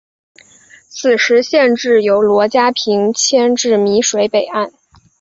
[0.89, 4.71] 此时县治由罗家坪迁至洣水北岸。